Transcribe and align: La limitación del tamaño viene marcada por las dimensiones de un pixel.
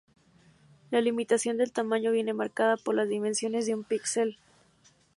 La 0.89 0.99
limitación 0.99 1.57
del 1.57 1.71
tamaño 1.71 2.11
viene 2.11 2.33
marcada 2.33 2.75
por 2.75 2.95
las 2.95 3.07
dimensiones 3.07 3.67
de 3.67 3.75
un 3.75 3.83
pixel. 3.83 4.39